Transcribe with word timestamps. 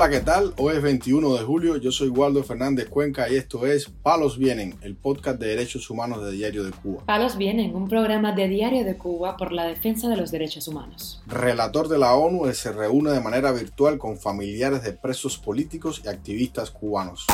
Hola, 0.00 0.10
¿qué 0.10 0.20
tal? 0.20 0.54
Hoy 0.58 0.76
es 0.76 0.82
21 0.82 1.34
de 1.34 1.44
julio, 1.44 1.76
yo 1.76 1.90
soy 1.90 2.08
Waldo 2.08 2.44
Fernández 2.44 2.88
Cuenca 2.88 3.28
y 3.28 3.34
esto 3.34 3.66
es 3.66 3.88
Palos 3.88 4.38
Vienen, 4.38 4.76
el 4.82 4.94
podcast 4.94 5.40
de 5.40 5.48
derechos 5.48 5.90
humanos 5.90 6.24
de 6.24 6.30
Diario 6.30 6.62
de 6.62 6.70
Cuba. 6.70 7.02
Palos 7.04 7.36
Vienen, 7.36 7.74
un 7.74 7.88
programa 7.88 8.30
de 8.30 8.46
Diario 8.46 8.84
de 8.84 8.96
Cuba 8.96 9.36
por 9.36 9.50
la 9.50 9.66
defensa 9.66 10.08
de 10.08 10.16
los 10.16 10.30
derechos 10.30 10.68
humanos. 10.68 11.20
Relator 11.26 11.88
de 11.88 11.98
la 11.98 12.14
ONU 12.14 12.46
se 12.54 12.70
reúne 12.70 13.10
de 13.10 13.20
manera 13.20 13.50
virtual 13.50 13.98
con 13.98 14.16
familiares 14.18 14.84
de 14.84 14.92
presos 14.92 15.36
políticos 15.36 16.00
y 16.04 16.06
activistas 16.06 16.70
cubanos. 16.70 17.26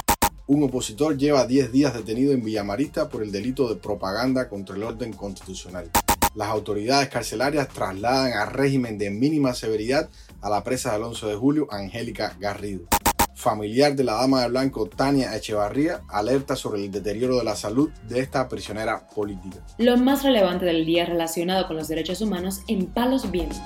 Un 0.47 0.63
opositor 0.63 1.19
lleva 1.19 1.47
10 1.47 1.71
días 1.71 1.93
detenido 1.93 2.33
en 2.33 2.43
Villamarista 2.43 3.11
por 3.11 3.23
el 3.23 3.31
delito 3.31 3.69
de 3.69 3.77
propaganda 3.77 4.49
contra 4.49 4.75
el 4.75 4.85
orden 4.85 5.13
constitucional 5.13 5.91
las 6.35 6.49
autoridades 6.49 7.09
carcelarias 7.09 7.69
trasladan 7.69 8.33
al 8.33 8.51
régimen 8.51 8.99
de 8.99 9.11
mínima 9.11 9.55
severidad 9.55 10.09
a 10.41 10.51
la 10.51 10.63
presa 10.63 10.97
11 10.99 11.27
de 11.27 11.35
julio, 11.35 11.69
Angélica 11.71 12.37
Garrido. 12.39 12.87
Familiar 13.35 13.95
de 13.97 14.05
la 14.05 14.15
dama 14.15 14.43
de 14.43 14.49
blanco 14.49 14.87
Tania 14.87 15.35
Echevarría 15.37 16.03
alerta 16.09 16.55
sobre 16.55 16.85
el 16.85 16.91
deterioro 16.91 17.37
de 17.39 17.45
la 17.45 17.57
salud 17.57 17.91
de 18.09 18.21
esta 18.21 18.49
prisionera 18.49 19.09
política. 19.09 19.59
Lo 19.79 19.97
más 19.97 20.23
relevante 20.23 20.65
del 20.65 20.87
día 20.87 21.05
relacionado 21.05 21.67
con 21.67 21.77
los 21.77 21.89
derechos 21.89 22.21
humanos 22.21 22.61
en 22.69 22.87
Palos 22.87 23.31
Vientos. 23.31 23.59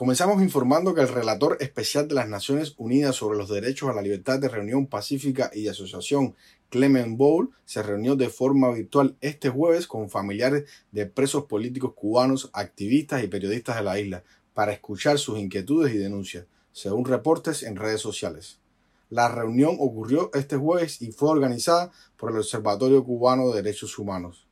Comenzamos 0.00 0.40
informando 0.40 0.94
que 0.94 1.02
el 1.02 1.08
relator 1.08 1.58
especial 1.60 2.08
de 2.08 2.14
las 2.14 2.26
Naciones 2.26 2.72
Unidas 2.78 3.16
sobre 3.16 3.36
los 3.36 3.50
derechos 3.50 3.90
a 3.90 3.92
la 3.92 4.00
libertad 4.00 4.38
de 4.38 4.48
reunión 4.48 4.86
pacífica 4.86 5.50
y 5.52 5.64
de 5.64 5.68
asociación, 5.72 6.34
Clement 6.70 7.18
Bowl, 7.18 7.50
se 7.66 7.82
reunió 7.82 8.16
de 8.16 8.30
forma 8.30 8.70
virtual 8.70 9.18
este 9.20 9.50
jueves 9.50 9.86
con 9.86 10.08
familiares 10.08 10.64
de 10.90 11.04
presos 11.04 11.44
políticos 11.44 11.92
cubanos, 11.94 12.48
activistas 12.54 13.22
y 13.22 13.28
periodistas 13.28 13.76
de 13.76 13.82
la 13.82 14.00
isla 14.00 14.24
para 14.54 14.72
escuchar 14.72 15.18
sus 15.18 15.38
inquietudes 15.38 15.94
y 15.94 15.98
denuncias, 15.98 16.46
según 16.72 17.04
reportes 17.04 17.62
en 17.62 17.76
redes 17.76 18.00
sociales. 18.00 18.58
La 19.10 19.28
reunión 19.28 19.76
ocurrió 19.80 20.30
este 20.32 20.56
jueves 20.56 21.02
y 21.02 21.12
fue 21.12 21.28
organizada 21.28 21.92
por 22.16 22.30
el 22.30 22.38
Observatorio 22.38 23.04
Cubano 23.04 23.50
de 23.50 23.56
Derechos 23.62 23.98
Humanos. 23.98 24.46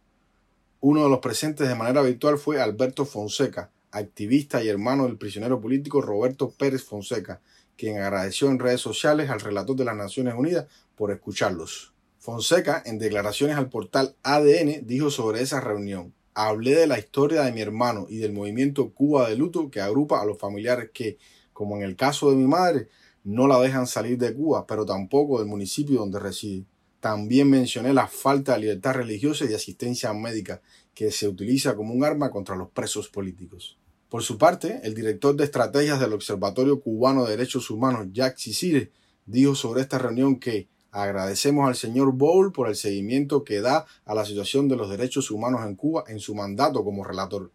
Uno 0.80 1.04
de 1.04 1.08
los 1.08 1.20
presentes 1.20 1.66
de 1.66 1.74
manera 1.74 2.02
virtual 2.02 2.36
fue 2.36 2.60
Alberto 2.60 3.06
Fonseca, 3.06 3.70
activista 3.90 4.62
y 4.62 4.68
hermano 4.68 5.04
del 5.04 5.18
prisionero 5.18 5.60
político 5.60 6.00
Roberto 6.00 6.50
Pérez 6.50 6.84
Fonseca, 6.84 7.40
quien 7.76 7.98
agradeció 7.98 8.48
en 8.48 8.58
redes 8.58 8.80
sociales 8.80 9.30
al 9.30 9.40
relator 9.40 9.76
de 9.76 9.84
las 9.84 9.96
Naciones 9.96 10.34
Unidas 10.36 10.66
por 10.96 11.10
escucharlos. 11.10 11.94
Fonseca, 12.18 12.82
en 12.84 12.98
declaraciones 12.98 13.56
al 13.56 13.70
portal 13.70 14.16
ADN, 14.22 14.86
dijo 14.86 15.10
sobre 15.10 15.40
esa 15.40 15.60
reunión, 15.60 16.12
hablé 16.34 16.74
de 16.74 16.86
la 16.86 16.98
historia 16.98 17.42
de 17.42 17.52
mi 17.52 17.60
hermano 17.60 18.06
y 18.08 18.18
del 18.18 18.32
movimiento 18.32 18.92
Cuba 18.92 19.28
de 19.28 19.36
Luto 19.36 19.70
que 19.70 19.80
agrupa 19.80 20.20
a 20.20 20.26
los 20.26 20.38
familiares 20.38 20.90
que, 20.92 21.18
como 21.52 21.76
en 21.76 21.82
el 21.82 21.96
caso 21.96 22.30
de 22.30 22.36
mi 22.36 22.46
madre, 22.46 22.88
no 23.24 23.46
la 23.46 23.60
dejan 23.60 23.86
salir 23.86 24.18
de 24.18 24.34
Cuba, 24.34 24.66
pero 24.66 24.84
tampoco 24.84 25.38
del 25.38 25.48
municipio 25.48 26.00
donde 26.00 26.18
reside. 26.18 26.66
También 27.00 27.48
mencioné 27.48 27.92
la 27.92 28.08
falta 28.08 28.54
de 28.54 28.60
libertad 28.60 28.94
religiosa 28.94 29.44
y 29.44 29.54
asistencia 29.54 30.12
médica 30.12 30.60
que 30.94 31.12
se 31.12 31.28
utiliza 31.28 31.76
como 31.76 31.94
un 31.94 32.04
arma 32.04 32.30
contra 32.30 32.56
los 32.56 32.70
presos 32.70 33.08
políticos. 33.08 33.77
Por 34.08 34.22
su 34.22 34.38
parte, 34.38 34.80
el 34.84 34.94
director 34.94 35.36
de 35.36 35.44
estrategias 35.44 36.00
del 36.00 36.14
Observatorio 36.14 36.80
Cubano 36.80 37.24
de 37.24 37.32
Derechos 37.32 37.70
Humanos, 37.70 38.06
Jack 38.12 38.38
Sisire, 38.38 38.90
dijo 39.26 39.54
sobre 39.54 39.82
esta 39.82 39.98
reunión 39.98 40.40
que 40.40 40.68
agradecemos 40.90 41.68
al 41.68 41.76
señor 41.76 42.12
Bowl 42.12 42.50
por 42.50 42.68
el 42.68 42.76
seguimiento 42.76 43.44
que 43.44 43.60
da 43.60 43.84
a 44.06 44.14
la 44.14 44.24
situación 44.24 44.66
de 44.66 44.76
los 44.76 44.88
derechos 44.88 45.30
humanos 45.30 45.60
en 45.66 45.74
Cuba 45.74 46.04
en 46.08 46.20
su 46.20 46.34
mandato 46.34 46.82
como 46.84 47.04
relator. 47.04 47.52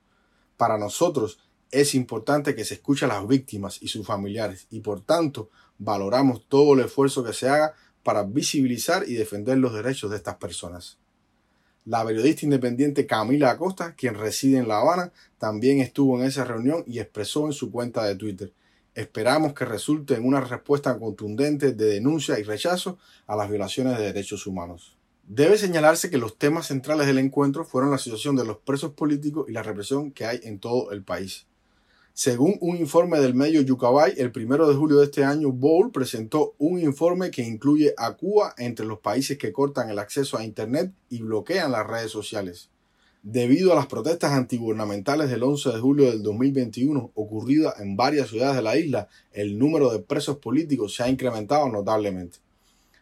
Para 0.56 0.78
nosotros 0.78 1.40
es 1.72 1.96
importante 1.96 2.54
que 2.54 2.66
se 2.66 2.76
escuche 2.76 3.06
a 3.06 3.08
las 3.08 3.28
víctimas 3.28 3.82
y 3.82 3.88
sus 3.88 4.06
familiares 4.06 4.68
y 4.70 4.82
por 4.82 5.02
tanto 5.02 5.50
valoramos 5.80 6.46
todo 6.48 6.76
el 6.76 6.82
esfuerzo 6.82 7.24
que 7.24 7.34
se 7.34 7.50
haga 7.50 7.74
para 8.04 8.22
visibilizar 8.22 9.10
y 9.10 9.16
defender 9.16 9.58
los 9.58 9.74
derechos 9.74 10.12
de 10.12 10.18
estas 10.18 10.36
personas. 10.36 11.00
La 11.86 12.06
periodista 12.06 12.46
independiente 12.46 13.06
Camila 13.06 13.52
Acosta, 13.52 13.94
quien 13.94 14.16
reside 14.16 14.58
en 14.58 14.70
La 14.70 14.80
Habana, 14.80 15.12
también 15.38 15.80
estuvo 15.80 16.18
en 16.18 16.26
esa 16.26 16.46
reunión 16.46 16.86
y 16.88 17.00
expresó 17.00 17.46
en 17.46 17.52
su 17.52 17.72
cuenta 17.72 18.06
de 18.06 18.16
Twitter. 18.16 18.54
Esperamos 18.96 19.54
que 19.54 19.66
resulte 19.66 20.16
en 20.16 20.26
una 20.26 20.40
respuesta 20.40 20.98
contundente 20.98 21.74
de 21.74 21.86
denuncia 21.86 22.40
y 22.40 22.44
rechazo 22.44 22.98
a 23.28 23.36
las 23.36 23.50
violaciones 23.50 23.98
de 23.98 24.06
derechos 24.06 24.48
humanos. 24.48 24.96
Debe 25.28 25.58
señalarse 25.58 26.10
que 26.10 26.18
los 26.18 26.38
temas 26.38 26.68
centrales 26.68 27.06
del 27.06 27.18
encuentro 27.18 27.66
fueron 27.66 27.92
la 27.92 27.98
situación 27.98 28.38
de 28.38 28.46
los 28.46 28.60
presos 28.60 28.94
políticos 28.94 29.48
y 29.50 29.52
la 29.52 29.64
represión 29.64 30.12
que 30.12 30.26
hay 30.26 30.40
en 30.44 30.60
todo 30.60 30.92
el 30.92 31.04
país. 31.04 31.48
Según 32.16 32.58
un 32.62 32.78
informe 32.78 33.20
del 33.20 33.34
medio 33.34 33.62
Yucabay, 33.62 34.14
el 34.18 34.32
primero 34.32 34.70
de 34.70 34.76
julio 34.76 34.98
de 34.98 35.06
este 35.06 35.24
año, 35.24 35.52
Bowl 35.52 35.92
presentó 35.92 36.54
un 36.60 36.80
informe 36.80 37.32
que 37.32 37.42
incluye 37.42 37.96
a 37.98 38.14
Cuba 38.14 38.54
entre 38.60 38.86
los 38.86 39.00
países 39.00 39.40
que 39.40 39.52
cortan 39.52 39.90
el 39.90 39.98
acceso 39.98 40.38
a 40.38 40.44
Internet 40.44 40.92
y 41.10 41.24
bloquean 41.24 41.72
las 41.72 41.88
redes 41.88 42.12
sociales. 42.12 42.70
Debido 43.24 43.72
a 43.72 43.76
las 43.76 43.88
protestas 43.88 44.34
antigubernamentales 44.34 45.28
del 45.32 45.42
11 45.42 45.72
de 45.72 45.80
julio 45.80 46.12
del 46.12 46.22
2021 46.22 47.14
ocurridas 47.16 47.80
en 47.80 47.98
varias 47.98 48.30
ciudades 48.30 48.58
de 48.58 48.62
la 48.62 48.78
isla, 48.78 49.08
el 49.32 49.58
número 49.58 49.92
de 49.92 49.98
presos 49.98 50.38
políticos 50.38 50.94
se 50.94 51.02
ha 51.02 51.10
incrementado 51.10 51.68
notablemente. 51.68 52.38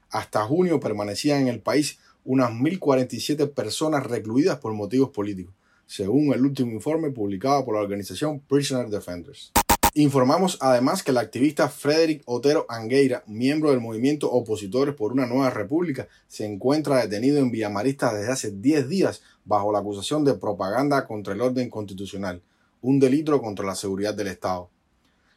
Hasta 0.09 0.45
junio 0.45 0.79
permanecían 0.79 1.41
en 1.41 1.47
el 1.49 1.59
país 1.59 1.99
unas 2.23 2.51
1.047 2.51 3.51
personas 3.51 4.05
recluidas 4.05 4.59
por 4.59 4.71
motivos 4.71 5.09
políticos 5.09 5.53
según 5.91 6.33
el 6.33 6.45
último 6.45 6.71
informe 6.71 7.11
publicado 7.11 7.65
por 7.65 7.75
la 7.75 7.81
organización 7.81 8.39
Prisoner 8.39 8.87
Defenders. 8.87 9.51
Informamos 9.93 10.57
además 10.61 11.03
que 11.03 11.11
el 11.11 11.17
activista 11.17 11.67
Frederick 11.67 12.21
Otero 12.23 12.65
Angueira, 12.69 13.25
miembro 13.27 13.71
del 13.71 13.81
movimiento 13.81 14.31
Opositores 14.31 14.95
por 14.95 15.11
una 15.11 15.25
Nueva 15.25 15.49
República, 15.49 16.07
se 16.29 16.45
encuentra 16.45 17.01
detenido 17.01 17.39
en 17.39 17.51
Villamarista 17.51 18.13
desde 18.13 18.31
hace 18.31 18.51
10 18.51 18.87
días 18.87 19.21
bajo 19.43 19.73
la 19.73 19.79
acusación 19.79 20.23
de 20.23 20.35
propaganda 20.35 21.05
contra 21.05 21.33
el 21.33 21.41
orden 21.41 21.69
constitucional, 21.69 22.41
un 22.81 23.01
delito 23.01 23.41
contra 23.41 23.65
la 23.65 23.75
seguridad 23.75 24.13
del 24.13 24.27
Estado. 24.27 24.69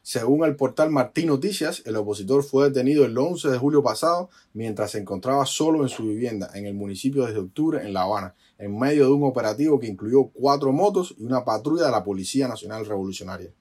Según 0.03 0.45
el 0.45 0.55
portal 0.55 0.89
Martín 0.89 1.27
Noticias, 1.27 1.81
el 1.85 1.97
opositor 1.97 2.43
fue 2.43 2.69
detenido 2.69 3.03
el 3.03 3.17
11 3.17 3.49
de 3.49 3.57
julio 3.57 3.83
pasado 3.83 4.29
mientras 4.53 4.91
se 4.91 4.99
encontraba 4.99 5.45
solo 5.45 5.83
en 5.83 5.89
su 5.89 6.03
vivienda 6.03 6.49
en 6.53 6.65
el 6.65 6.75
municipio 6.75 7.25
de 7.25 7.37
octubre 7.37 7.81
en 7.81 7.91
La 7.91 8.03
Habana, 8.03 8.35
en 8.57 8.77
medio 8.77 9.05
de 9.05 9.11
un 9.11 9.23
operativo 9.23 9.79
que 9.79 9.87
incluyó 9.87 10.27
cuatro 10.33 10.71
motos 10.71 11.15
y 11.17 11.23
una 11.23 11.43
patrulla 11.43 11.85
de 11.85 11.91
la 11.91 12.03
Policía 12.03 12.47
Nacional 12.47 12.85
Revolucionaria. 12.85 13.51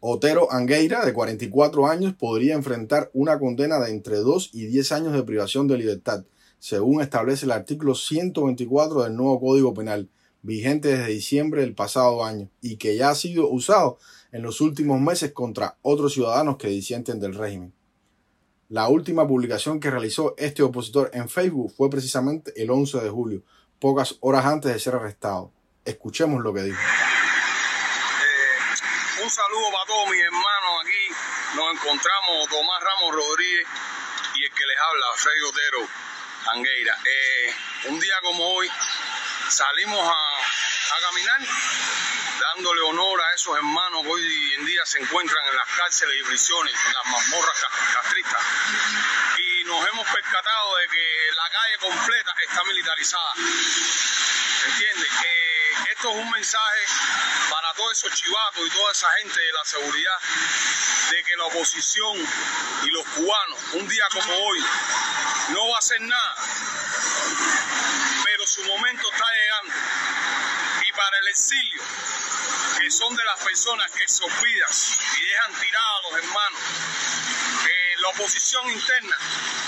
Otero 0.00 0.50
Angueira, 0.50 1.04
de 1.04 1.12
44 1.12 1.86
años, 1.86 2.14
podría 2.14 2.54
enfrentar 2.54 3.10
una 3.14 3.38
condena 3.38 3.78
de 3.78 3.92
entre 3.92 4.16
2 4.16 4.50
y 4.52 4.66
10 4.66 4.92
años 4.92 5.12
de 5.12 5.22
privación 5.22 5.68
de 5.68 5.78
libertad, 5.78 6.24
según 6.58 7.00
establece 7.00 7.46
el 7.46 7.52
artículo 7.52 7.94
124 7.94 9.04
del 9.04 9.14
nuevo 9.14 9.40
Código 9.40 9.74
Penal, 9.74 10.08
vigente 10.42 10.88
desde 10.88 11.12
diciembre 11.12 11.60
del 11.60 11.74
pasado 11.74 12.24
año 12.24 12.48
y 12.60 12.76
que 12.76 12.96
ya 12.96 13.10
ha 13.10 13.14
sido 13.14 13.48
usado 13.48 13.98
en 14.32 14.42
los 14.42 14.60
últimos 14.60 15.00
meses 15.00 15.32
contra 15.32 15.76
otros 15.82 16.14
ciudadanos 16.14 16.56
que 16.56 16.68
disienten 16.68 17.20
del 17.20 17.34
régimen. 17.34 17.72
La 18.68 18.88
última 18.88 19.28
publicación 19.28 19.80
que 19.80 19.90
realizó 19.90 20.34
este 20.38 20.62
opositor 20.62 21.10
en 21.12 21.28
Facebook 21.28 21.72
fue 21.76 21.90
precisamente 21.90 22.52
el 22.60 22.70
11 22.70 23.00
de 23.00 23.10
julio, 23.10 23.42
pocas 23.82 24.14
horas 24.20 24.46
antes 24.46 24.72
de 24.72 24.78
ser 24.78 24.94
arrestado. 24.94 25.50
Escuchemos 25.84 26.40
lo 26.40 26.54
que 26.54 26.62
dijo. 26.62 26.78
Eh, 26.78 26.84
un 29.24 29.28
saludo 29.28 29.72
para 29.72 29.86
todos 29.86 30.08
mis 30.08 30.22
hermanos 30.22 30.84
aquí. 30.84 31.08
Nos 31.56 31.74
encontramos 31.74 32.48
Tomás 32.48 32.80
Ramos 32.80 33.12
Rodríguez 33.16 33.66
y 34.36 34.44
el 34.44 34.50
que 34.54 34.66
les 34.66 34.78
habla, 34.78 35.06
Freddy 35.16 35.42
Otero 35.42 35.88
Angueira. 36.54 36.96
Eh, 37.04 37.54
un 37.88 37.98
día 37.98 38.14
como 38.22 38.44
hoy 38.54 38.70
salimos 39.48 39.98
a, 39.98 40.12
a 40.12 41.00
caminar 41.08 41.40
dándole 42.40 42.80
honor 42.82 43.20
a 43.20 43.34
esos 43.34 43.56
hermanos 43.56 44.02
que 44.02 44.08
hoy 44.08 44.54
en 44.58 44.66
día 44.66 44.84
se 44.84 44.98
encuentran 44.98 45.46
en 45.48 45.56
las 45.56 45.68
cárceles 45.68 46.16
y 46.20 46.22
prisiones, 46.24 46.74
en 46.74 46.92
las 46.92 47.06
mazmorras 47.06 47.56
castristas. 47.94 48.42
Y 49.38 49.64
nos 49.64 49.86
hemos 49.88 50.06
percatado 50.08 50.76
de 50.76 50.88
que 50.88 51.06
la 51.34 51.50
calle 51.50 51.78
completa 51.78 52.34
está 52.46 52.64
militarizada. 52.64 53.32
¿Entiendes? 54.66 55.08
esto 55.90 56.10
es 56.10 56.16
un 56.16 56.30
mensaje 56.30 56.84
para 57.50 57.72
todos 57.74 57.92
esos 57.92 58.12
chivatos 58.12 58.66
y 58.66 58.70
toda 58.70 58.92
esa 58.92 59.10
gente 59.20 59.40
de 59.40 59.52
la 59.52 59.64
seguridad 59.64 60.18
de 61.10 61.22
que 61.24 61.36
la 61.36 61.44
oposición 61.44 62.18
y 62.84 62.90
los 62.90 63.06
cubanos, 63.08 63.58
un 63.74 63.88
día 63.88 64.04
como 64.12 64.32
hoy, 64.32 64.64
no 65.50 65.68
va 65.68 65.76
a 65.76 65.78
hacer 65.78 66.00
nada. 66.00 66.34
Pero 68.24 68.46
su 68.46 68.64
momento 68.64 69.12
está 69.12 69.24
llegando. 69.38 69.74
Para 71.02 71.18
el 71.18 71.28
exilio, 71.30 71.82
que 72.78 72.88
son 72.88 73.16
de 73.16 73.24
las 73.24 73.44
personas 73.44 73.90
que 73.90 74.06
se 74.06 74.22
olvidan 74.22 74.70
y 75.18 75.22
dejan 75.30 75.60
tirados 75.60 75.98
a 75.98 76.02
los 76.06 76.18
hermanos. 76.22 76.60
la 78.02 78.08
oposición 78.10 78.62
interna 78.70 79.16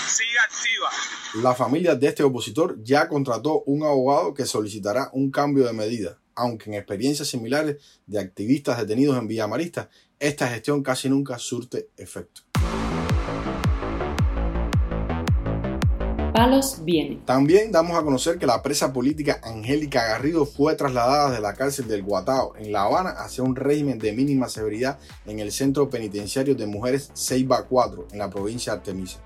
sigue 0.07 0.39
activa. 0.39 0.89
La 1.43 1.53
familia 1.53 1.95
de 1.95 2.07
este 2.07 2.23
opositor 2.23 2.81
ya 2.81 3.09
contrató 3.09 3.63
un 3.65 3.83
abogado 3.83 4.33
que 4.33 4.45
solicitará 4.45 5.09
un 5.11 5.29
cambio 5.29 5.65
de 5.65 5.73
medida, 5.73 6.17
aunque 6.35 6.69
en 6.69 6.75
experiencias 6.75 7.27
similares 7.27 7.83
de 8.05 8.19
activistas 8.19 8.77
detenidos 8.77 9.17
en 9.17 9.27
Villamarista, 9.27 9.89
esta 10.19 10.47
gestión 10.47 10.83
casi 10.83 11.09
nunca 11.09 11.37
surte 11.37 11.89
efecto. 11.97 12.44
También 17.25 17.71
damos 17.71 17.97
a 17.97 18.03
conocer 18.03 18.37
que 18.37 18.45
la 18.45 18.61
presa 18.61 18.91
política 18.91 19.39
Angélica 19.41 20.05
Garrido 20.05 20.45
fue 20.45 20.75
trasladada 20.75 21.31
de 21.31 21.39
la 21.39 21.53
cárcel 21.53 21.87
del 21.87 22.03
Guatao 22.03 22.57
en 22.57 22.73
La 22.73 22.83
Habana 22.83 23.11
hacia 23.11 23.43
un 23.43 23.55
régimen 23.55 23.99
de 23.99 24.11
mínima 24.11 24.49
severidad 24.49 24.99
en 25.25 25.39
el 25.39 25.53
centro 25.53 25.89
penitenciario 25.89 26.53
de 26.53 26.67
mujeres 26.67 27.09
Ceiba 27.13 27.63
4 27.63 28.09
en 28.11 28.19
la 28.19 28.29
provincia 28.29 28.73
de 28.73 28.79
Artemisa. 28.79 29.19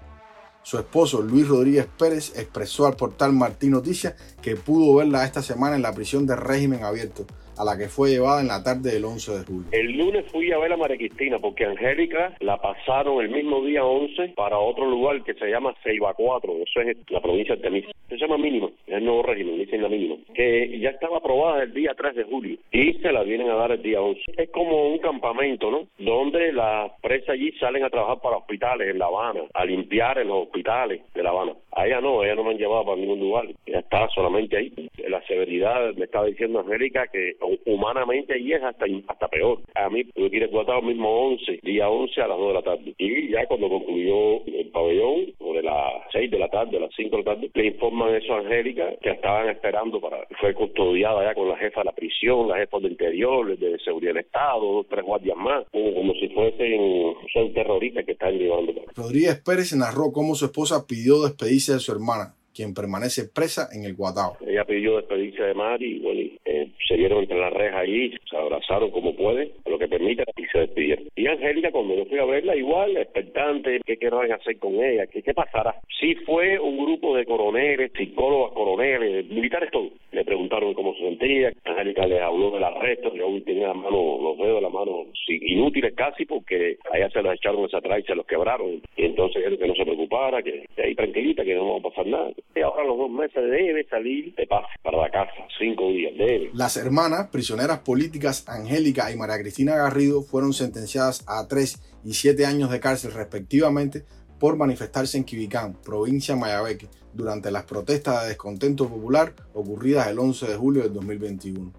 Su 0.62 0.78
esposo 0.78 1.24
Luis 1.24 1.48
Rodríguez 1.48 1.88
Pérez 1.98 2.32
expresó 2.36 2.86
al 2.86 2.96
portal 2.96 3.34
Martín 3.34 3.72
Noticias 3.72 4.14
que 4.40 4.56
pudo 4.56 4.94
verla 4.94 5.26
esta 5.26 5.42
semana 5.42 5.76
en 5.76 5.82
la 5.82 5.94
prisión 5.94 6.28
de 6.28 6.36
régimen 6.36 6.84
abierto, 6.84 7.26
a 7.60 7.66
la 7.66 7.78
que 7.78 7.90
fue 7.90 8.12
llevada 8.12 8.40
en 8.40 8.48
la 8.48 8.64
tarde 8.64 8.92
del 8.92 9.04
11 9.04 9.32
de 9.40 9.44
julio. 9.44 9.68
El 9.74 9.98
lunes 9.98 10.26
fui 10.32 10.50
a 10.54 10.58
ver 10.58 10.72
a 10.72 10.78
María 10.78 10.96
Cristina 10.96 11.40
porque 11.40 11.66
Angélica 11.66 12.34
la 12.40 12.58
pasaron 12.58 13.22
el 13.22 13.30
mismo 13.30 13.62
día 13.66 13.84
11 13.84 14.30
para 14.30 14.58
otro 14.58 14.90
lugar 14.90 15.22
que 15.26 15.34
se 15.34 15.48
llama 15.48 15.76
Ceiba 15.84 16.14
4, 16.14 16.54
eso 16.66 16.82
es 16.82 16.98
la 17.10 17.20
provincia 17.20 17.58
de 17.58 17.62
Temisa. 17.62 17.90
Se 18.08 18.18
llama 18.18 18.38
mínimo, 18.38 18.72
es 18.88 18.96
el 18.96 19.04
nuevo 19.04 19.24
régimen, 19.24 19.60
dicen 19.60 19.82
la 19.82 19.90
mínima, 19.90 20.16
que 20.34 20.80
ya 20.80 20.90
estaba 20.90 21.18
aprobada 21.18 21.64
el 21.64 21.74
día 21.74 21.94
3 21.96 22.16
de 22.16 22.24
julio 22.24 22.58
y 22.72 22.94
se 22.94 23.12
la 23.12 23.24
vienen 23.24 23.50
a 23.50 23.56
dar 23.56 23.74
el 23.74 23.84
día 23.84 24.02
11. 24.02 24.22
Es 24.38 24.50
como 24.52 24.88
un 24.88 25.00
campamento, 25.00 25.70
¿no? 25.70 25.88
Donde 25.98 26.54
las 26.54 26.92
presas 27.02 27.30
allí 27.30 27.52
salen 27.60 27.84
a 27.84 27.90
trabajar 27.90 28.20
para 28.22 28.38
hospitales 28.38 28.90
en 28.90 29.00
La 29.00 29.08
Habana, 29.08 29.42
a 29.54 29.66
limpiar 29.66 30.18
en 30.18 30.30
los 30.30 30.44
hospitales 30.44 31.02
de 31.14 31.24
La 31.24 31.32
Habana. 31.32 31.54
A 31.74 31.86
ella 31.86 32.00
no, 32.00 32.24
ella 32.24 32.36
no 32.36 32.46
me 32.46 32.52
han 32.52 32.58
llevado 32.58 32.86
para 32.86 32.98
ningún 32.98 33.20
lugar, 33.20 33.46
ella 33.66 33.80
está 33.80 34.08
solamente 34.10 34.58
ahí. 34.58 34.90
La 35.08 35.22
severidad, 35.28 35.94
me 35.96 36.06
estaba 36.06 36.26
diciendo 36.26 36.60
Angélica, 36.60 37.08
que 37.08 37.36
humanamente 37.66 38.34
ahí 38.34 38.54
es 38.54 38.64
hasta, 38.64 38.86
hasta 39.08 39.28
peor. 39.28 39.60
A 39.76 39.90
mí 39.90 40.04
que 40.04 40.38
ir 40.38 40.44
a 40.44 40.82
mismo 40.82 41.28
11, 41.28 41.60
día 41.64 41.90
11 41.90 42.22
a 42.22 42.28
las 42.28 42.38
2 42.38 42.48
de 42.48 42.54
la 42.54 42.62
tarde. 42.62 42.94
Y 42.98 43.30
ya 43.32 43.46
cuando 43.48 43.70
concluyó 43.70 44.46
el 44.46 44.70
pabellón, 44.72 45.34
de 45.54 45.64
las 45.64 46.04
6 46.12 46.32
de 46.32 46.40
la 46.40 46.50
tarde, 46.50 46.78
a 46.78 46.82
las 46.82 46.92
5 46.96 47.10
de 47.10 47.24
la 47.24 47.34
tarde, 47.34 47.52
le 47.54 47.66
informan 47.68 48.16
eso 48.16 48.34
a 48.34 48.40
Angélica, 48.40 48.96
que 49.02 49.12
estaban 49.12 49.50
esperando 49.50 50.00
para, 50.00 50.26
fue 50.40 50.54
custodiada 50.54 51.24
ya 51.24 51.36
con 51.36 51.50
la 51.50 51.58
jefa 51.58 51.82
de 51.82 51.86
la 51.86 51.92
prisión, 51.92 52.48
la 52.48 52.58
jefa 52.58 52.80
del 52.80 52.92
interior, 52.92 53.58
de 53.58 53.80
seguridad 53.80 54.14
del 54.14 54.26
Estado, 54.26 54.86
tres 54.90 55.04
guardias 55.04 55.38
más, 55.38 55.66
como, 55.72 56.14
si 56.14 56.30
fuesen 56.30 57.16
son 57.34 57.54
terroristas 57.54 58.06
que 58.06 58.14
están 58.14 58.38
llevando. 58.38 58.74
Rodríguez 58.96 59.42
Pérez 59.42 59.76
narró 59.76 60.12
cómo 60.12 60.36
su 60.36 60.46
esposa 60.46 60.86
pidió 60.88 61.24
despedirse 61.24 61.74
de 61.74 61.80
su 61.80 61.92
hermana 61.92 62.36
quien 62.60 62.74
permanece 62.74 63.30
presa 63.34 63.70
en 63.72 63.86
el 63.86 63.96
Guatao. 63.96 64.36
Ella 64.46 64.66
pidió 64.66 64.98
despedirse 64.98 65.44
de 65.44 65.54
Mari 65.54 66.00
bueno, 66.00 66.20
eh, 66.44 66.74
se 66.86 66.96
dieron 66.96 67.24
entre 67.24 67.40
las 67.40 67.54
rejas 67.54 67.80
allí, 67.80 68.12
se 68.30 68.36
abrazaron 68.36 68.92
como 68.92 69.16
pueden, 69.16 69.50
que 69.80 69.88
permita, 69.88 70.24
y 70.38 70.46
se 70.46 70.60
despidieron. 70.60 71.06
Y 71.16 71.28
Angélica, 71.28 71.72
cuando 71.72 71.96
yo 71.96 72.06
fui 72.06 72.20
a 72.20 72.26
verla, 72.26 72.56
igual, 72.56 72.98
expectante, 72.98 73.80
¿qué 73.86 73.98
querrán 73.98 74.32
hacer 74.32 74.58
con 74.60 74.76
ella? 74.76 75.08
¿Qué, 75.08 75.22
qué 75.22 75.34
pasará? 75.34 75.76
Sí 76.00 76.16
fue 76.26 76.60
un 76.60 76.78
grupo 76.78 77.16
de 77.16 77.26
coroneles, 77.26 77.92
psicólogos, 77.98 78.54
coroneles, 78.54 79.28
militares 79.30 79.72
todos. 79.72 79.92
Le 80.12 80.24
preguntaron 80.24 80.74
cómo 80.74 80.94
se 80.96 81.02
sentía, 81.02 81.52
Angélica 81.66 82.06
les 82.06 82.22
habló 82.22 82.52
del 82.52 82.64
arresto, 82.64 83.14
yo 83.16 83.28
tenía 83.44 83.68
la 83.68 83.74
mano, 83.74 84.20
los 84.22 84.38
dedos 84.38 84.56
de 84.56 84.62
la 84.62 84.70
mano 84.70 85.06
inútiles 85.28 85.94
casi 85.96 86.26
porque 86.26 86.78
allá 86.92 87.10
se 87.12 87.22
los 87.22 87.34
echaron 87.34 87.66
esa 87.66 87.78
atrás 87.78 88.00
y 88.00 88.04
se 88.04 88.16
los 88.16 88.26
quebraron. 88.26 88.82
Y 88.98 89.06
entonces 89.06 89.44
él 89.46 89.58
que 89.58 89.68
no 89.68 89.76
se 89.76 89.84
preocupara, 89.84 90.42
que, 90.42 90.66
que 90.76 90.82
ahí 90.82 90.96
tranquilita, 90.96 91.44
que 91.44 91.56
no 91.56 91.74
va 91.74 91.80
a 91.80 91.90
pasar 91.90 92.08
nada 92.08 92.32
ahora 92.62 92.84
los 92.84 92.98
dos 92.98 93.12
meses 93.12 93.36
debe 93.36 93.84
salir 93.86 94.34
de 94.36 94.48
paz 94.48 94.66
para 94.82 94.98
la 94.98 95.10
casa, 95.10 95.34
cinco 95.58 95.90
días, 95.90 96.14
debe. 96.18 96.50
Las 96.54 96.78
hermanas, 96.78 97.30
prisioneras 97.32 97.80
políticas 97.80 98.48
Angélica 98.48 99.12
y 99.12 99.18
María 99.18 99.40
Cristina 99.40 99.69
Garrido, 99.76 100.24
fueron 100.24 100.54
sentenciadas 100.54 101.24
a 101.28 101.48
tres 101.48 101.80
y 102.04 102.14
siete 102.14 102.46
años 102.46 102.70
de 102.70 102.80
cárcel 102.80 103.12
respectivamente 103.12 104.06
por 104.40 104.56
manifestarse 104.56 105.18
en 105.18 105.26
Quibicán, 105.26 105.74
provincia 105.84 106.36
Mayabeque, 106.36 106.90
durante 107.14 107.52
las 107.52 107.64
protestas 107.64 108.22
de 108.22 108.30
descontento 108.30 108.88
popular 108.88 109.36
ocurridas 109.54 110.08
el 110.08 110.20
11 110.20 110.48
de 110.48 110.56
julio 110.56 110.84
de 110.84 110.90
2021. 110.90 111.72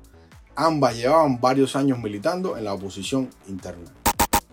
Ambas 0.57 0.97
llevaban 0.97 1.41
varios 1.41 1.75
años 1.77 1.99
militando 1.99 2.59
en 2.59 2.65
la 2.65 2.75
oposición 2.75 3.31
interna. 3.49 3.91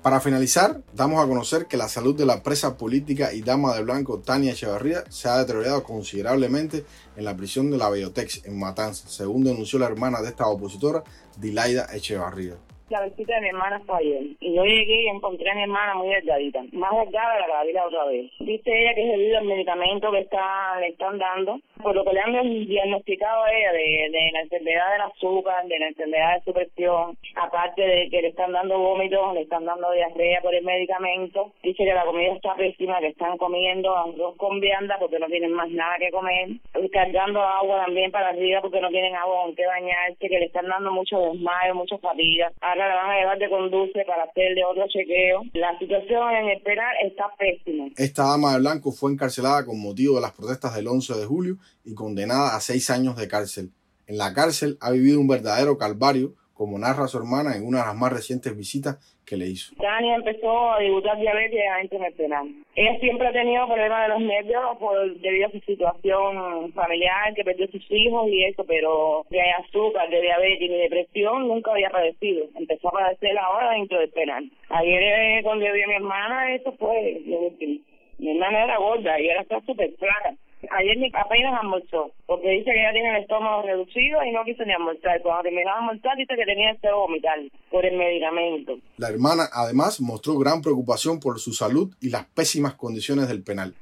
Para 0.01 0.22
finalizar, 0.22 0.81
damos 0.94 1.22
a 1.22 1.28
conocer 1.28 1.66
que 1.66 1.75
la 1.75 1.89
salud 1.89 2.16
de 2.16 2.25
la 2.25 2.42
presa 2.42 2.78
política 2.78 3.34
y 3.34 3.42
dama 3.42 3.75
de 3.75 3.84
blanco 3.84 4.19
Tania 4.19 4.54
Echevarría 4.54 5.04
se 5.10 5.28
ha 5.28 5.39
deteriorado 5.39 5.84
considerablemente 5.84 6.86
en 7.18 7.25
la 7.25 7.36
prisión 7.36 7.72
de 7.72 7.78
la 7.78 7.89
Biotex 7.89 8.45
en 8.45 8.57
Matanza, 8.57 9.10
según 9.10 9.44
denunció 9.44 9.80
la 9.80 9.88
hermana 9.88 10.22
de 10.22 10.30
esta 10.30 10.48
opositora, 10.48 11.04
Dilaida 11.38 11.89
Echevarría 11.94 12.57
la 12.89 13.04
visita 13.04 13.36
de 13.36 13.42
mi 13.42 13.48
hermana 13.50 13.81
fue 13.86 13.98
ayer. 13.98 14.24
Y 14.39 14.56
yo 14.56 14.63
llegué 14.63 15.04
y 15.04 15.07
encontré 15.07 15.50
a 15.50 15.56
mi 15.56 15.63
hermana 15.63 15.95
muy 15.95 16.10
delgadita. 16.10 16.63
Más 16.72 16.92
delgada 16.95 17.34
de 17.36 17.48
la 17.48 17.63
que 17.63 17.88
otra 17.88 18.06
vez. 18.06 18.31
Dice 18.39 18.72
ella 18.72 18.94
que 18.95 19.04
es 19.04 19.18
debido 19.18 19.38
al 19.38 19.45
medicamento 19.45 20.12
que 20.12 20.19
está, 20.19 20.80
le 20.80 20.88
están 20.88 21.18
dando. 21.18 21.60
Por 21.81 21.95
lo 21.95 22.04
que 22.04 22.13
le 22.13 22.22
han 22.22 22.66
diagnosticado 22.66 23.44
a 23.44 23.54
ella 23.54 23.72
de, 23.74 24.31
la 24.31 24.42
enfermedad 24.42 24.92
del 24.94 25.01
azúcar, 25.01 25.66
de 25.68 25.80
la 25.80 25.88
enfermedad 25.88 26.36
de 26.36 26.44
su 26.44 26.54
presión. 26.54 27.18
Aparte 27.36 27.81
de 27.81 28.10
que 28.10 28.22
le 28.22 28.30
están 28.30 28.51
dando 28.54 28.80
vómitos, 28.80 29.34
le 29.34 29.42
están 29.42 29.66
dando 29.66 29.92
diarrea 29.92 30.42
por 30.42 30.56
el 30.56 30.63
medicamento. 30.63 31.51
Dice 31.63 31.84
que 31.84 31.94
la 31.94 32.06
comida 32.06 32.34
está 32.34 32.56
pésima, 32.56 33.00
que 33.00 33.07
están 33.07 33.38
comiendo 33.38 33.95
arroz 33.95 34.36
con 34.38 34.60
vianda 34.60 34.98
porque 35.00 35.19
no 35.19 35.28
tienen 35.28 35.51
más 35.51 35.69
nada 35.69 35.98
que 36.00 36.12
comer. 36.12 36.50
Cargando 36.92 37.42
agua 37.42 37.86
también 37.86 38.12
para 38.12 38.30
arriba 38.30 38.62
porque 38.62 38.81
no 38.81 38.89
tienen 38.89 39.16
agua 39.16 39.44
con 39.44 39.56
que 39.56 39.66
bañarse. 39.66 40.30
Que 40.30 40.39
le 40.39 40.45
están 40.45 40.68
dando 40.68 40.92
mucho 40.92 41.19
desmayo, 41.19 41.75
mucha 41.75 41.98
fatiga 41.98 42.51
la 42.85 42.95
van 42.95 43.12
a 43.12 43.19
llevar 43.19 43.38
de 43.39 43.50
conduce 43.50 44.03
para 44.06 44.24
hacerle 44.24 44.63
otro 44.65 44.85
chequeo. 44.88 45.44
La 45.53 45.77
situación 45.79 46.31
en 46.35 46.50
el 46.50 46.62
penal 46.62 46.95
está 47.03 47.25
pésima. 47.38 47.88
Esta 47.95 48.24
dama 48.24 48.53
de 48.53 48.59
blanco 48.59 48.91
fue 48.91 49.12
encarcelada 49.12 49.65
con 49.65 49.79
motivo 49.79 50.15
de 50.15 50.21
las 50.21 50.33
protestas 50.33 50.75
del 50.75 50.88
11 50.88 51.13
de 51.15 51.25
julio 51.25 51.57
y 51.83 51.94
condenada 51.94 52.56
a 52.56 52.62
seis 52.62 52.89
años 52.89 53.15
de 53.15 53.27
cárcel. 53.27 53.71
En 54.06 54.18
la 54.18 54.33
cárcel 54.33 54.77
ha 54.79 54.91
vivido 54.91 55.19
un 55.19 55.27
verdadero 55.27 55.77
calvario, 55.77 56.35
como 56.53 56.79
narra 56.79 57.07
su 57.07 57.18
hermana 57.18 57.56
en 57.56 57.65
una 57.65 57.79
de 57.79 57.85
las 57.85 57.95
más 57.95 58.12
recientes 58.12 58.56
visitas 58.56 58.97
que 59.27 59.35
le 59.35 59.47
hizo. 59.47 59.75
Tania 59.75 60.15
empezó 60.15 60.71
a 60.71 60.79
debutar 60.79 61.19
diabetes 61.19 61.59
en 61.91 62.03
el 62.03 62.13
penal. 62.13 62.47
Ella 62.75 62.97
siempre 63.00 63.27
ha 63.27 63.33
tenido 63.33 63.68
problemas 63.68 64.03
de 64.03 64.13
los 64.13 64.21
nervios 64.21 64.77
por, 64.79 65.19
debido 65.19 65.47
a 65.47 65.51
su 65.51 65.59
situación 65.59 66.71
familiar, 66.74 67.33
que 67.35 67.44
perdió 67.44 67.68
sus 67.68 67.85
hijos 67.91 68.29
y 68.29 68.45
eso, 68.45 68.63
pero 68.63 69.25
de 69.29 69.41
azúcar, 69.51 70.10
de 70.10 70.22
diabetes 70.22 70.69
de 70.69 70.77
depresión 70.77 71.48
nunca 71.48 71.72
había 71.72 71.89
padecido. 71.89 72.46
Empezó 72.55 72.88
a 72.88 72.91
padecer 72.91 73.38
ahora 73.38 73.72
dentro 73.72 74.00
del 74.00 74.10
penal. 74.10 74.50
Ayer 74.69 75.03
eh, 75.03 75.41
cuando 75.43 75.65
vi 75.65 75.81
a 75.81 75.88
mi 75.88 75.93
hermana, 75.96 76.55
eso 76.55 76.72
fue 76.74 77.22
lo 77.25 77.39
último. 77.39 77.81
Mi 78.19 78.31
hermana 78.31 78.63
era 78.63 78.77
gorda 78.77 79.19
y 79.19 79.27
era 79.27 79.41
está 79.41 79.60
súper 79.62 79.93
clara. 79.96 80.36
Ayer 80.72 80.98
ni 80.98 81.12
apenas 81.14 81.60
almorzó, 81.62 82.12
porque 82.26 82.50
dice 82.50 82.72
que 82.72 82.80
ella 82.80 82.92
tiene 82.92 83.16
el 83.16 83.22
estómago 83.22 83.62
reducido 83.62 84.24
y 84.26 84.32
no 84.32 84.44
quiso 84.44 84.66
ni 84.66 84.74
almorzar. 84.74 85.22
Cuando 85.22 85.44
terminó 85.44 85.70
de 85.70 85.78
almorzar, 85.78 86.18
dice 86.18 86.36
que 86.36 86.46
tenía 86.46 86.76
que 86.76 86.92
vomitar 86.92 87.38
por 87.70 87.86
el 87.86 87.98
medicamento. 87.98 88.78
La 88.98 89.10
hermana, 89.10 89.44
además, 89.54 90.02
mostró 90.02 90.38
gran 90.38 90.62
preocupación 90.62 91.20
por 91.20 91.40
su 91.40 91.54
salud 91.54 91.94
y 92.02 92.10
las 92.10 92.26
pésimas 92.26 92.74
condiciones 92.74 93.28
del 93.28 93.44
penal. 93.44 93.76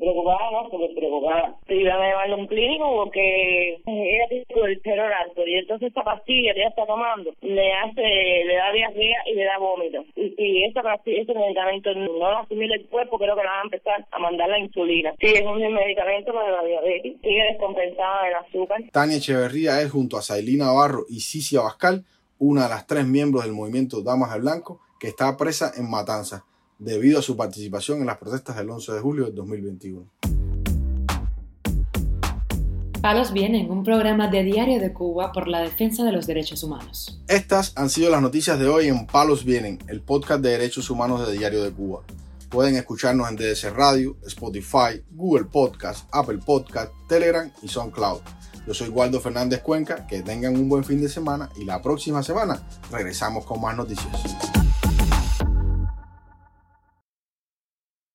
Preocupada, 0.00 0.50
¿no? 0.50 0.70
Súper 0.70 0.94
preocupada. 0.94 1.54
Iban 1.68 2.00
a 2.00 2.08
llevarlo 2.08 2.34
a 2.34 2.38
un 2.38 2.46
clínico 2.46 3.04
porque 3.04 3.82
ella 3.86 4.26
tiene 4.28 4.76
terror 4.76 5.12
alto 5.12 5.46
y 5.46 5.54
entonces 5.54 5.88
esta 5.88 6.02
pastilla 6.02 6.54
que 6.54 6.60
ella 6.60 6.70
está 6.70 6.86
tomando 6.86 7.34
le 7.42 7.72
hace, 7.74 8.00
le 8.00 8.54
da 8.56 8.72
diarrea 8.72 9.18
y 9.26 9.34
le 9.34 9.44
da 9.44 9.58
vómito. 9.58 10.04
Y 10.16 10.30
si 10.36 10.64
esta 10.64 10.82
pastilla, 10.82 11.20
este 11.20 11.34
medicamento 11.34 11.94
no 11.94 12.12
lo 12.12 12.38
asume 12.38 12.64
el 12.64 12.86
cuerpo, 12.86 13.18
creo 13.18 13.36
que 13.36 13.42
le 13.42 13.48
van 13.48 13.60
a 13.60 13.62
empezar 13.64 14.06
a 14.10 14.18
mandar 14.18 14.48
la 14.48 14.58
insulina. 14.58 15.12
Sí, 15.20 15.26
es 15.26 15.44
un 15.44 15.58
medicamento 15.58 16.32
para 16.32 16.50
la 16.50 16.64
diabetes. 16.64 17.16
Sigue 17.20 17.42
descompensada 17.52 18.24
del 18.24 18.34
azúcar. 18.34 18.82
Tania 18.92 19.18
Echeverría 19.18 19.80
es 19.82 19.90
junto 19.90 20.16
a 20.16 20.22
Sailina 20.22 20.72
Barro 20.72 21.04
y 21.08 21.20
Cicia 21.20 21.60
Bascal 21.60 22.04
una 22.38 22.64
de 22.64 22.70
las 22.70 22.86
tres 22.86 23.06
miembros 23.06 23.44
del 23.44 23.52
movimiento 23.52 24.02
Damas 24.02 24.32
de 24.32 24.40
Blanco 24.40 24.80
que 24.98 25.08
está 25.08 25.36
presa 25.36 25.72
en 25.76 25.90
Matanza 25.90 26.44
debido 26.80 27.18
a 27.18 27.22
su 27.22 27.36
participación 27.36 28.00
en 28.00 28.06
las 28.06 28.18
protestas 28.18 28.56
del 28.56 28.70
11 28.70 28.92
de 28.92 29.00
julio 29.00 29.26
de 29.26 29.32
2021. 29.32 30.10
Palos 33.00 33.32
Vienen, 33.32 33.70
un 33.70 33.82
programa 33.82 34.28
de 34.28 34.42
Diario 34.42 34.78
de 34.78 34.92
Cuba 34.92 35.32
por 35.32 35.48
la 35.48 35.60
defensa 35.60 36.04
de 36.04 36.12
los 36.12 36.26
derechos 36.26 36.62
humanos. 36.62 37.22
Estas 37.28 37.72
han 37.76 37.88
sido 37.88 38.10
las 38.10 38.20
noticias 38.20 38.58
de 38.58 38.68
hoy 38.68 38.88
en 38.88 39.06
Palos 39.06 39.44
Vienen, 39.44 39.78
el 39.88 40.02
podcast 40.02 40.42
de 40.42 40.50
derechos 40.50 40.90
humanos 40.90 41.26
de 41.26 41.32
Diario 41.32 41.62
de 41.62 41.70
Cuba. 41.70 42.02
Pueden 42.50 42.76
escucharnos 42.76 43.30
en 43.30 43.36
DDC 43.36 43.70
Radio, 43.74 44.16
Spotify, 44.26 45.02
Google 45.12 45.44
Podcast, 45.44 46.08
Apple 46.12 46.40
Podcast, 46.44 46.92
Telegram 47.08 47.50
y 47.62 47.68
SoundCloud. 47.68 48.20
Yo 48.66 48.74
soy 48.74 48.88
Waldo 48.88 49.18
Fernández 49.20 49.60
Cuenca, 49.60 50.06
que 50.06 50.20
tengan 50.20 50.56
un 50.56 50.68
buen 50.68 50.84
fin 50.84 51.00
de 51.00 51.08
semana 51.08 51.48
y 51.56 51.64
la 51.64 51.80
próxima 51.80 52.22
semana 52.22 52.68
regresamos 52.90 53.46
con 53.46 53.62
más 53.62 53.76
noticias. 53.76 54.59